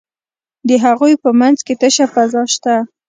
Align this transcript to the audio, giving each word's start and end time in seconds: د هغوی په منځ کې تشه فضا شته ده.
د 0.67 0.69
هغوی 0.85 1.13
په 1.23 1.29
منځ 1.39 1.57
کې 1.65 1.73
تشه 1.81 2.05
فضا 2.13 2.43
شته 2.53 2.73
ده. 2.83 2.83